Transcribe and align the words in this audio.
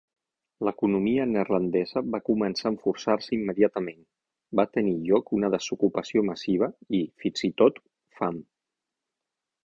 L'economia 0.67 1.25
neerlandesa 1.31 2.01
va 2.13 2.19
començar 2.29 2.67
a 2.69 2.71
enfonsar-se 2.75 3.35
immediatament: 3.37 3.99
va 4.59 4.65
tenir 4.77 4.93
lloc 5.09 5.29
una 5.39 5.51
desocupació 5.57 6.23
massiva 6.31 6.71
i, 7.01 7.03
fins 7.25 7.45
i 7.49 7.51
tot, 7.63 7.79
fam. 8.21 8.41